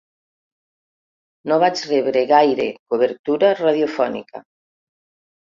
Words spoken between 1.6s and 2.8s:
vaig rebre gaire